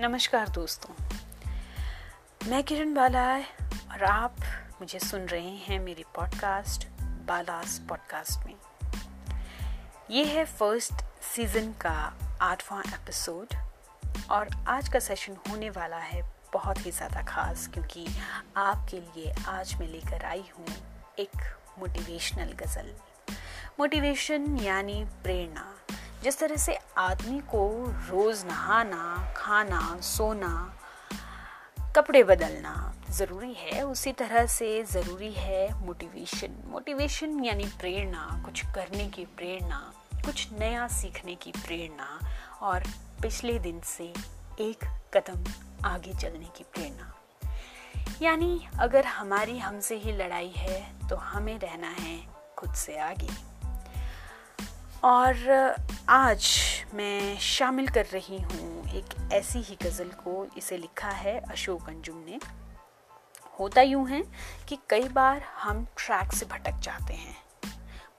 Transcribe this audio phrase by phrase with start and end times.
[0.00, 0.94] नमस्कार दोस्तों।
[2.50, 3.42] मैं किरण बालाय
[3.92, 4.36] और आप
[4.80, 8.54] मुझे सुन रहे हैं मेरी पॉडकास्ट बालास पॉडकास्ट में।
[10.10, 13.46] ये है फ़र्स्ट सीज़न का आठवां एपिसोड
[14.30, 16.22] और आज का सेशन होने वाला है
[16.52, 18.06] बहुत ही ज़्यादा खास क्योंकि
[18.56, 20.66] आपके लिए आज मैं लेकर आई हूँ
[21.18, 22.94] एक मोटिवेशनल गज़ल।
[23.80, 25.77] मोटिवेशन यानी प्रेरणा।
[26.22, 27.68] जिस तरह से आदमी को
[28.08, 30.74] रोज़ नहाना, खाना, सोना,
[31.96, 39.06] कपड़े बदलना ज़रूरी है, उसी तरह से ज़रूरी है मोटिवेशन मोटिवेशन यानी प्रेरणा, कुछ करने
[39.08, 39.80] की प्रेरणा,
[40.24, 42.18] कुछ नया सीखने की प्रेरणा
[42.62, 42.84] और
[43.22, 44.12] पिछले दिन से
[44.60, 45.44] एक कदम
[45.84, 47.14] आगे चलने की प्रेरणा।
[48.22, 52.18] यानी अगर हमारी हमसे ही लड़ाई है तो हमें रहना है
[52.58, 53.47] खुद से आगे।
[55.04, 55.76] और
[56.08, 56.46] आज
[56.94, 62.16] मैं शामिल कर रही हूँ एक ऐसी ही गज़ल को, इसे लिखा है अशोक अंजुम
[62.26, 62.38] ने।
[63.60, 64.22] होता यूँ है
[64.68, 67.36] कि कई बार हम ट्रैक से भटक जाते हैं,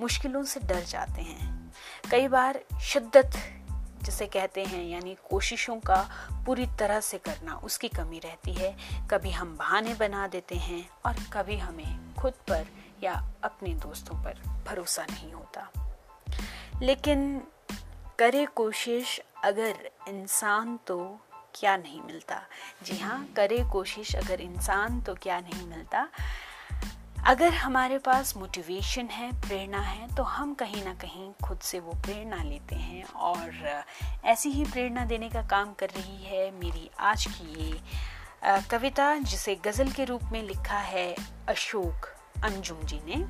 [0.00, 1.72] मुश्किलों से डर जाते हैं।
[2.10, 3.38] कई बार शिद्दत,
[4.02, 6.00] जिसे कहते हैं, यानी कोशिशों का
[6.46, 8.76] पूरी तरह से करना, उसकी कमी रहती है।
[9.10, 12.66] कभी हम बहाने बना देते हैं और कभी हमें खुद पर
[13.02, 13.12] या
[13.44, 15.70] अपने दोस्तों पर भरोसा नहीं होता।
[16.82, 17.40] लेकिन
[18.18, 20.98] करे कोशिश अगर इंसान तो
[21.54, 22.40] क्या नहीं मिलता।
[22.82, 26.08] जी हाँ करे कोशिश अगर इंसान तो क्या नहीं मिलता।
[27.26, 31.92] अगर हमारे पास मोटिवेशन है, प्रेरणा है तो हम कहीं ना कहीं खुद से वो
[31.92, 33.84] प्रेरणा लेते हैं और
[34.24, 39.54] ऐसी ही प्रेरणा देने का काम कर रही है मेरी आज की ये कविता जिसे
[39.54, 41.14] गज़ल के रूप में लिखा है
[41.48, 42.06] अशोक
[42.44, 43.24] अंजुम जी ने।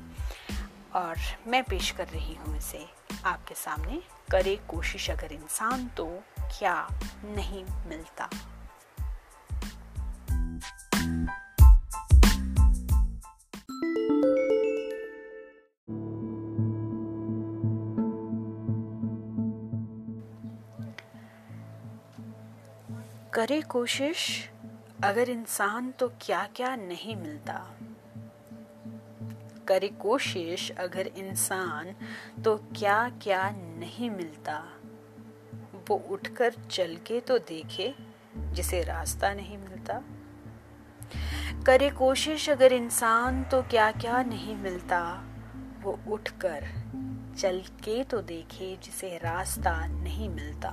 [0.95, 2.85] और मैं पेश कर रही हूँ इसे
[3.25, 4.01] आपके सामने।
[4.31, 6.19] करे कोशिश अगर इंसान तो
[6.59, 6.87] क्या
[7.23, 8.29] नहीं मिलता।
[23.33, 24.49] करे कोशिश
[25.03, 27.78] अगर इंसान तो क्या क्या नहीं मिलता।
[29.69, 31.95] करे कोशिश अगर इंसान
[32.43, 34.63] तो क्या क्या नहीं मिलता?
[35.89, 37.95] वो उठकर चल के तो देखे
[38.37, 40.01] जिसे रास्ता नहीं मिलता।
[41.65, 45.23] करे कोशिश अगर इंसान तो क्या क्या नहीं मिलता?
[45.81, 46.67] वो उठकर
[47.37, 50.69] चल के तो देखे जिसे रास्ता नहीं मिलता।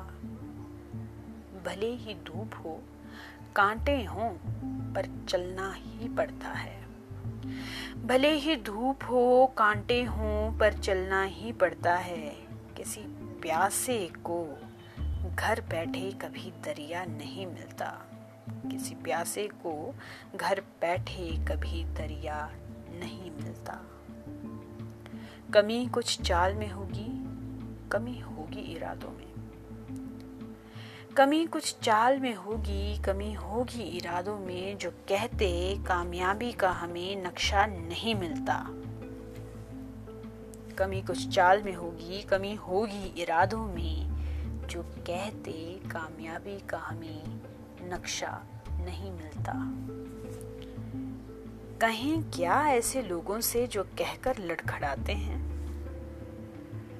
[1.67, 2.83] भले ही धूप हो,
[3.57, 4.31] कांटे हों,
[4.95, 6.87] पर चलना ही पड़ता है।
[8.05, 12.37] भले ही धूप हो, कांटे हों, पर चलना ही पड़ता है।
[12.77, 13.01] किसी
[13.43, 14.59] प्यासे को
[15.37, 18.03] घर बैठे कभी दरिया नहीं मिलता।
[18.49, 19.95] किसी प्यासे को
[20.37, 22.51] घर बैठे कभी दरिया
[22.91, 23.81] नहीं मिलता।
[25.55, 27.25] कमी कुछ चाल में होगी,
[27.89, 29.36] कमी होगी इरादों में।
[31.17, 37.67] कमी कुछ चाल में होगी, कमी होगी इरादों में जो कहते कामयाबी का हमें नक्शा
[37.67, 38.67] नहीं मिलता।
[40.79, 44.09] कमी कुछ चाल में होगी, कमी होगी इरादों में
[44.67, 47.41] जो कहते कामयाबी का हमें
[47.83, 49.53] नक्शा नहीं मिलता।
[51.81, 55.47] कहें क्या ऐसे लोगों से जो कहकर लड़खड़ाते हैं?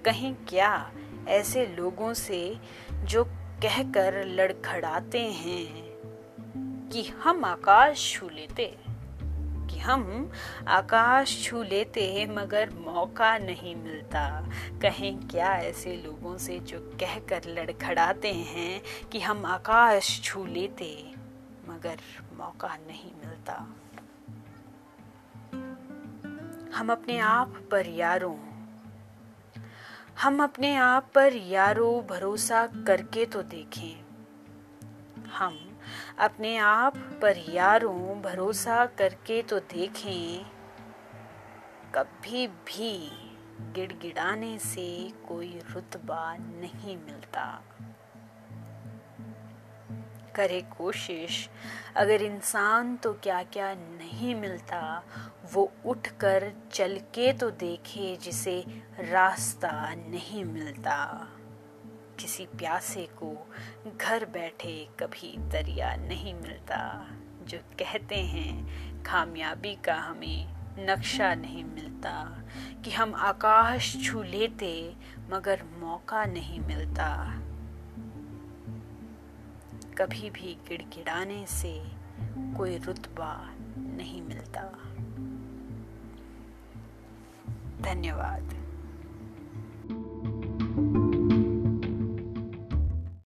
[0.03, 0.91] कहें क्या
[1.29, 2.59] ऐसे लोगों से
[3.05, 3.25] जो
[3.63, 5.85] कहकर लड़खड़ाते हैं
[6.89, 8.77] कि हम आकाश छू लेते,
[9.71, 10.31] कि हम
[10.69, 14.49] आकाश छू लेते मगर मौका नहीं मिलता।
[14.83, 21.13] कहें, क्या ऐसे लोगों से जो कहकर लड़खड़ाते हैं कि हम आकाश छू लेते
[21.69, 21.97] मगर
[22.39, 23.55] मौका नहीं मिलता?
[26.77, 28.37] हम अपने आप पर यारों
[30.23, 34.05] हम अपने आप पर यारो भरोसा करके तो देखें।
[35.31, 35.79] हम
[36.19, 40.45] अपने आप पर यारो भरोसा करके तो देखें।
[41.95, 43.11] कभी भी
[43.73, 47.63] गिड़गिड़ाने से कोई रुतबा नहीं मिलता।
[50.37, 51.49] करे कोशिश।
[51.97, 55.03] अगर इंसान तो क्या क्या नहीं मिलता,
[55.55, 58.59] वो उठकर चल के तो देखे जिसे
[59.01, 61.29] रास्ता नहीं मिलता।
[62.21, 63.35] किसी प्यासे को
[63.97, 67.07] घर बैठे कभी दरिया नहीं मिलता,
[67.43, 72.13] जो कहते हैं कामयाबी का हमें नक्शा नहीं मिलता
[72.85, 74.95] कि हम आकाश छू लेते,
[75.31, 77.07] मगर मौका नहीं मिलता।
[79.99, 81.83] कभी भी गिड़गिड़ाने से
[82.57, 84.63] कोई रुतबा नहीं मिलता।
[87.81, 88.66] धन्यवाद।